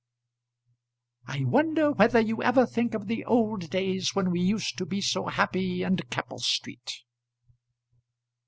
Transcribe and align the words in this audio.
"I 1.27 1.43
wonder 1.43 1.91
whether 1.91 2.19
you 2.19 2.41
ever 2.41 2.65
think 2.65 2.95
of 2.95 3.05
the 3.05 3.23
old 3.25 3.69
days 3.69 4.15
when 4.15 4.31
we 4.31 4.41
used 4.41 4.75
to 4.79 4.85
be 4.87 4.99
so 4.99 5.27
happy 5.27 5.83
in 5.83 5.97
Keppel 5.97 6.39
Street?" 6.39 7.03